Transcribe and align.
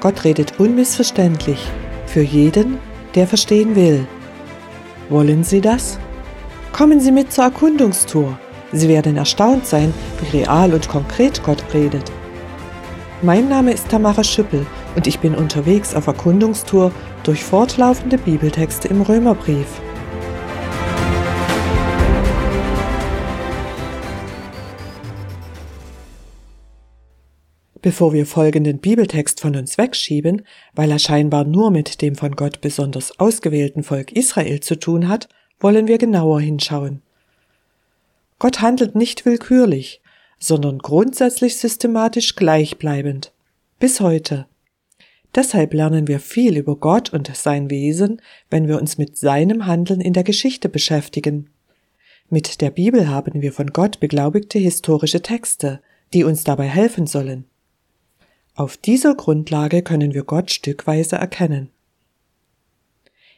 Gott 0.00 0.24
redet 0.24 0.60
unmissverständlich 0.60 1.58
für 2.06 2.22
jeden, 2.22 2.78
der 3.14 3.26
verstehen 3.26 3.74
will. 3.74 4.06
Wollen 5.08 5.42
Sie 5.42 5.60
das? 5.60 5.98
Kommen 6.72 7.00
Sie 7.00 7.12
mit 7.12 7.32
zur 7.32 7.44
Erkundungstour. 7.44 8.38
Sie 8.72 8.88
werden 8.88 9.16
erstaunt 9.16 9.66
sein, 9.66 9.92
wie 10.20 10.38
real 10.38 10.74
und 10.74 10.88
konkret 10.88 11.42
Gott 11.42 11.62
redet. 11.72 12.12
Mein 13.22 13.48
Name 13.48 13.72
ist 13.72 13.88
Tamara 13.88 14.22
Schüppel 14.22 14.64
und 14.94 15.06
ich 15.06 15.18
bin 15.18 15.34
unterwegs 15.34 15.94
auf 15.94 16.06
Erkundungstour 16.06 16.92
durch 17.24 17.42
fortlaufende 17.42 18.18
Bibeltexte 18.18 18.88
im 18.88 19.02
Römerbrief. 19.02 19.66
Bevor 27.88 28.12
wir 28.12 28.26
folgenden 28.26 28.80
Bibeltext 28.80 29.40
von 29.40 29.56
uns 29.56 29.78
wegschieben, 29.78 30.42
weil 30.74 30.90
er 30.90 30.98
scheinbar 30.98 31.44
nur 31.44 31.70
mit 31.70 32.02
dem 32.02 32.16
von 32.16 32.36
Gott 32.36 32.60
besonders 32.60 33.18
ausgewählten 33.18 33.82
Volk 33.82 34.12
Israel 34.12 34.60
zu 34.60 34.78
tun 34.78 35.08
hat, 35.08 35.26
wollen 35.58 35.88
wir 35.88 35.96
genauer 35.96 36.42
hinschauen. 36.42 37.00
Gott 38.38 38.60
handelt 38.60 38.94
nicht 38.94 39.24
willkürlich, 39.24 40.02
sondern 40.38 40.80
grundsätzlich 40.80 41.56
systematisch 41.56 42.36
gleichbleibend. 42.36 43.32
Bis 43.78 44.00
heute. 44.00 44.44
Deshalb 45.34 45.72
lernen 45.72 46.08
wir 46.08 46.20
viel 46.20 46.58
über 46.58 46.76
Gott 46.76 47.14
und 47.14 47.34
sein 47.34 47.70
Wesen, 47.70 48.20
wenn 48.50 48.68
wir 48.68 48.78
uns 48.78 48.98
mit 48.98 49.16
seinem 49.16 49.64
Handeln 49.64 50.02
in 50.02 50.12
der 50.12 50.24
Geschichte 50.24 50.68
beschäftigen. 50.68 51.48
Mit 52.28 52.60
der 52.60 52.68
Bibel 52.68 53.08
haben 53.08 53.40
wir 53.40 53.54
von 53.54 53.68
Gott 53.68 53.98
beglaubigte 53.98 54.58
historische 54.58 55.22
Texte, 55.22 55.80
die 56.12 56.24
uns 56.24 56.44
dabei 56.44 56.66
helfen 56.66 57.06
sollen. 57.06 57.46
Auf 58.58 58.76
dieser 58.76 59.14
Grundlage 59.14 59.82
können 59.82 60.14
wir 60.14 60.24
Gott 60.24 60.50
stückweise 60.50 61.14
erkennen. 61.14 61.70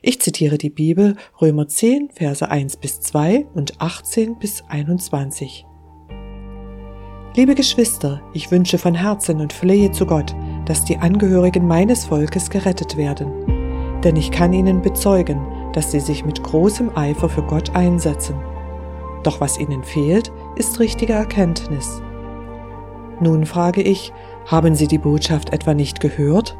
Ich 0.00 0.20
zitiere 0.20 0.58
die 0.58 0.70
Bibel 0.70 1.16
Römer 1.40 1.66
10, 1.66 2.10
Verse 2.14 2.48
1 2.48 2.76
bis 2.76 3.00
2 3.00 3.46
und 3.52 3.80
18 3.80 4.38
bis 4.38 4.62
21. 4.68 5.66
Liebe 7.34 7.56
Geschwister, 7.56 8.22
ich 8.32 8.52
wünsche 8.52 8.78
von 8.78 8.94
Herzen 8.94 9.40
und 9.40 9.52
flehe 9.52 9.90
zu 9.90 10.06
Gott, 10.06 10.36
dass 10.66 10.84
die 10.84 10.98
Angehörigen 10.98 11.66
meines 11.66 12.04
Volkes 12.04 12.48
gerettet 12.48 12.96
werden. 12.96 14.00
Denn 14.04 14.14
ich 14.14 14.30
kann 14.30 14.52
ihnen 14.52 14.82
bezeugen, 14.82 15.44
dass 15.72 15.90
sie 15.90 15.98
sich 15.98 16.24
mit 16.24 16.44
großem 16.44 16.96
Eifer 16.96 17.28
für 17.28 17.42
Gott 17.42 17.74
einsetzen. 17.74 18.36
Doch 19.24 19.40
was 19.40 19.58
ihnen 19.58 19.82
fehlt, 19.82 20.30
ist 20.54 20.78
richtige 20.78 21.14
Erkenntnis. 21.14 22.02
Nun 23.20 23.46
frage 23.46 23.82
ich, 23.82 24.12
haben 24.48 24.74
Sie 24.74 24.88
die 24.88 24.98
Botschaft 24.98 25.52
etwa 25.52 25.74
nicht 25.74 26.00
gehört? 26.00 26.56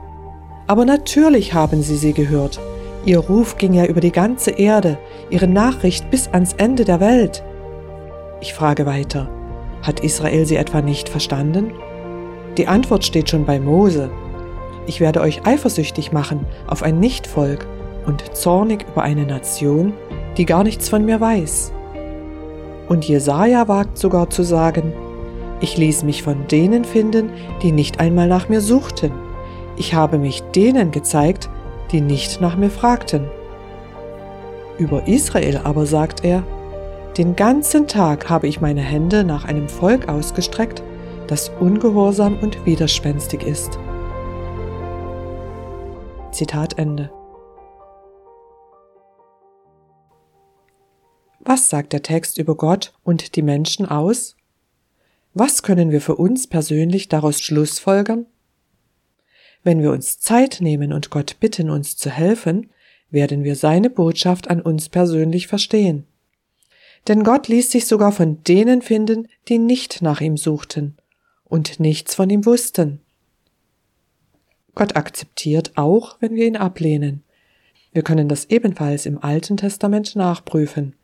Aber 0.66 0.84
natürlich 0.84 1.54
haben 1.54 1.82
Sie 1.82 1.96
sie 1.96 2.12
gehört. 2.12 2.60
Ihr 3.06 3.18
Ruf 3.18 3.56
ging 3.56 3.72
ja 3.72 3.86
über 3.86 4.00
die 4.00 4.12
ganze 4.12 4.50
Erde, 4.50 4.98
Ihre 5.30 5.48
Nachricht 5.48 6.10
bis 6.10 6.28
ans 6.28 6.52
Ende 6.52 6.84
der 6.84 7.00
Welt. 7.00 7.42
Ich 8.42 8.52
frage 8.52 8.84
weiter, 8.84 9.30
hat 9.82 10.00
Israel 10.00 10.44
sie 10.44 10.56
etwa 10.56 10.82
nicht 10.82 11.08
verstanden? 11.08 11.72
Die 12.58 12.66
Antwort 12.66 13.04
steht 13.04 13.30
schon 13.30 13.46
bei 13.46 13.58
Mose. 13.58 14.10
Ich 14.86 15.00
werde 15.00 15.22
euch 15.22 15.46
eifersüchtig 15.46 16.12
machen 16.12 16.44
auf 16.66 16.82
ein 16.82 17.00
Nichtvolk 17.00 17.66
und 18.06 18.36
zornig 18.36 18.84
über 18.92 19.02
eine 19.02 19.24
Nation, 19.24 19.94
die 20.36 20.44
gar 20.44 20.62
nichts 20.62 20.90
von 20.90 21.04
mir 21.06 21.20
weiß. 21.20 21.72
Und 22.88 23.06
Jesaja 23.06 23.68
wagt 23.68 23.96
sogar 23.96 24.28
zu 24.28 24.42
sagen, 24.42 24.92
ich 25.60 25.76
ließ 25.76 26.04
mich 26.04 26.22
von 26.22 26.46
denen 26.46 26.84
finden, 26.84 27.30
die 27.62 27.72
nicht 27.72 28.00
einmal 28.00 28.28
nach 28.28 28.48
mir 28.48 28.60
suchten. 28.60 29.12
Ich 29.76 29.94
habe 29.94 30.18
mich 30.18 30.42
denen 30.54 30.90
gezeigt, 30.90 31.48
die 31.90 32.00
nicht 32.00 32.40
nach 32.40 32.56
mir 32.56 32.70
fragten. 32.70 33.28
Über 34.78 35.08
Israel 35.08 35.60
aber 35.64 35.86
sagt 35.86 36.24
er, 36.24 36.44
den 37.16 37.34
ganzen 37.34 37.88
Tag 37.88 38.30
habe 38.30 38.46
ich 38.46 38.60
meine 38.60 38.80
Hände 38.80 39.24
nach 39.24 39.44
einem 39.44 39.68
Volk 39.68 40.08
ausgestreckt, 40.08 40.82
das 41.26 41.50
ungehorsam 41.60 42.38
und 42.40 42.64
widerspenstig 42.64 43.42
ist. 43.42 43.78
Zitat 46.30 46.78
Ende. 46.78 47.10
Was 51.40 51.68
sagt 51.68 51.92
der 51.92 52.02
Text 52.02 52.38
über 52.38 52.54
Gott 52.54 52.92
und 53.02 53.34
die 53.34 53.42
Menschen 53.42 53.86
aus? 53.86 54.37
Was 55.40 55.62
können 55.62 55.92
wir 55.92 56.00
für 56.00 56.16
uns 56.16 56.48
persönlich 56.48 57.06
daraus 57.06 57.40
schlussfolgern? 57.40 58.26
Wenn 59.62 59.80
wir 59.80 59.92
uns 59.92 60.18
Zeit 60.18 60.58
nehmen 60.60 60.92
und 60.92 61.10
Gott 61.10 61.36
bitten, 61.38 61.70
uns 61.70 61.96
zu 61.96 62.10
helfen, 62.10 62.70
werden 63.08 63.44
wir 63.44 63.54
seine 63.54 63.88
Botschaft 63.88 64.50
an 64.50 64.60
uns 64.60 64.88
persönlich 64.88 65.46
verstehen. 65.46 66.08
Denn 67.06 67.22
Gott 67.22 67.46
ließ 67.46 67.70
sich 67.70 67.86
sogar 67.86 68.10
von 68.10 68.42
denen 68.42 68.82
finden, 68.82 69.28
die 69.46 69.58
nicht 69.58 70.02
nach 70.02 70.20
ihm 70.20 70.36
suchten 70.36 70.96
und 71.44 71.78
nichts 71.78 72.16
von 72.16 72.28
ihm 72.30 72.44
wussten. 72.44 73.00
Gott 74.74 74.96
akzeptiert 74.96 75.70
auch, 75.76 76.16
wenn 76.18 76.34
wir 76.34 76.48
ihn 76.48 76.56
ablehnen. 76.56 77.22
Wir 77.92 78.02
können 78.02 78.28
das 78.28 78.46
ebenfalls 78.46 79.06
im 79.06 79.22
Alten 79.22 79.56
Testament 79.56 80.16
nachprüfen. 80.16 80.96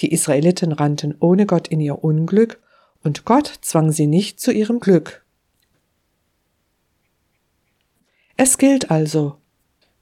Die 0.00 0.12
Israeliten 0.12 0.72
rannten 0.72 1.14
ohne 1.18 1.46
Gott 1.46 1.68
in 1.68 1.80
ihr 1.80 2.04
Unglück 2.04 2.60
und 3.04 3.24
Gott 3.24 3.52
zwang 3.60 3.92
sie 3.92 4.06
nicht 4.06 4.40
zu 4.40 4.50
ihrem 4.50 4.80
Glück. 4.80 5.24
Es 8.36 8.58
gilt 8.58 8.90
also, 8.90 9.36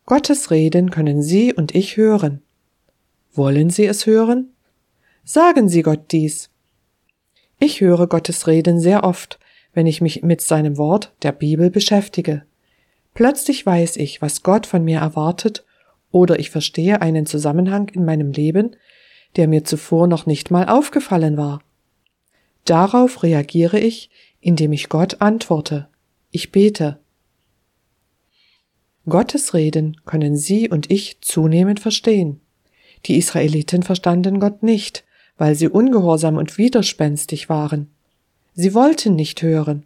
Gottes 0.07 0.51
Reden 0.51 0.91
können 0.91 1.23
Sie 1.23 1.53
und 1.53 1.75
ich 1.75 1.97
hören. 1.97 2.43
Wollen 3.35 3.69
Sie 3.69 3.85
es 3.85 4.07
hören? 4.07 4.53
Sagen 5.23 5.69
Sie 5.69 5.83
Gott 5.83 6.11
dies. 6.13 6.51
Ich 7.59 7.81
höre 7.81 8.07
Gottes 8.07 8.47
Reden 8.47 8.81
sehr 8.81 9.05
oft, 9.05 9.39
wenn 9.75 9.87
ich 9.87 10.01
mich 10.01 10.23
mit 10.23 10.41
seinem 10.41 10.79
Wort, 10.79 11.13
der 11.23 11.33
Bibel, 11.33 11.71
beschäftige. 11.71 12.45
Plötzlich 13.15 13.65
weiß 13.65 13.97
ich, 13.97 14.23
was 14.23 14.43
Gott 14.43 14.67
von 14.67 14.85
mir 14.85 15.01
erwartet, 15.01 15.65
oder 16.11 16.39
ich 16.39 16.51
verstehe 16.51 17.01
einen 17.01 17.27
Zusammenhang 17.27 17.89
in 17.91 18.05
meinem 18.05 18.33
Leben, 18.33 18.77
der 19.37 19.49
mir 19.49 19.65
zuvor 19.65 20.07
noch 20.07 20.27
nicht 20.27 20.51
mal 20.51 20.69
aufgefallen 20.69 21.37
war. 21.37 21.63
Darauf 22.65 23.23
reagiere 23.23 23.79
ich, 23.79 24.11
indem 24.41 24.73
ich 24.73 24.89
Gott 24.89 25.21
antworte. 25.21 25.89
Ich 26.31 26.53
bete. 26.53 26.99
Gottes 29.09 29.53
Reden 29.53 29.97
können 30.05 30.37
Sie 30.37 30.69
und 30.69 30.91
ich 30.91 31.21
zunehmend 31.21 31.81
verstehen. 31.81 32.41
Die 33.07 33.17
Israeliten 33.17 33.83
verstanden 33.83 34.39
Gott 34.39 34.63
nicht, 34.63 35.05
weil 35.37 35.55
sie 35.57 35.69
ungehorsam 35.69 36.37
und 36.37 36.57
widerspenstig 36.57 37.49
waren. 37.49 37.91
Sie 38.55 38.75
wollten 38.75 39.17
nicht 39.17 39.43
hören. 39.43 39.85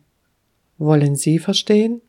Wollen 0.76 1.16
Sie 1.16 1.38
verstehen? 1.38 2.02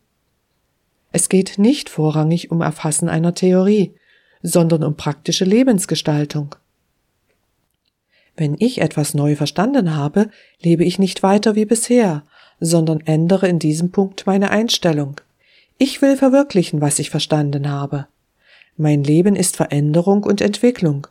Es 1.13 1.29
geht 1.29 1.57
nicht 1.57 1.89
vorrangig 1.89 2.51
um 2.51 2.61
Erfassen 2.61 3.07
einer 3.07 3.33
Theorie, 3.33 3.93
sondern 4.41 4.83
um 4.83 4.97
praktische 4.97 5.45
Lebensgestaltung. 5.45 6.55
Wenn 8.37 8.55
ich 8.59 8.81
etwas 8.81 9.15
neu 9.15 9.35
verstanden 9.35 9.95
habe, 9.95 10.29
lebe 10.61 10.85
ich 10.85 10.99
nicht 10.99 11.23
weiter 11.23 11.55
wie 11.55 11.65
bisher, 11.65 12.23
sondern 12.59 13.01
ändere 13.01 13.47
in 13.47 13.57
diesem 13.57 13.91
Punkt 13.91 14.27
meine 14.27 14.51
Einstellung. 14.51 15.19
Ich 15.79 16.03
will 16.03 16.15
verwirklichen, 16.15 16.79
was 16.79 16.99
ich 16.99 17.09
verstanden 17.09 17.69
habe. 17.69 18.07
Mein 18.77 19.03
Leben 19.03 19.35
ist 19.35 19.57
Veränderung 19.57 20.23
und 20.23 20.39
Entwicklung, 20.41 21.07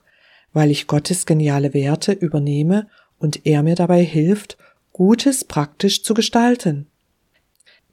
weil 0.53 0.71
ich 0.71 0.87
Gottes 0.87 1.27
geniale 1.27 1.75
Werte 1.75 2.13
übernehme 2.13 2.87
und 3.19 3.45
er 3.45 3.65
mir 3.65 3.75
dabei 3.75 4.05
hilft, 4.05 4.57
Gutes 4.93 5.45
praktisch 5.45 6.05
zu 6.05 6.15
gestalten. 6.15 6.87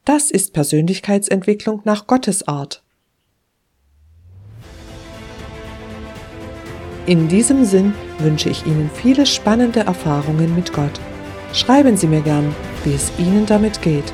Das 0.05 0.29
ist 0.29 0.53
Persönlichkeitsentwicklung 0.53 1.81
nach 1.85 2.05
Gottes 2.05 2.47
Art. 2.47 2.83
In 7.05 7.27
diesem 7.27 7.65
Sinn 7.65 7.93
wünsche 8.19 8.49
ich 8.49 8.65
Ihnen 8.65 8.89
viele 8.93 9.25
spannende 9.25 9.81
Erfahrungen 9.81 10.55
mit 10.55 10.73
Gott. 10.73 10.99
Schreiben 11.53 11.97
Sie 11.97 12.07
mir 12.07 12.21
gern, 12.21 12.55
wie 12.83 12.93
es 12.93 13.11
Ihnen 13.17 13.45
damit 13.45 13.81
geht. 13.81 14.13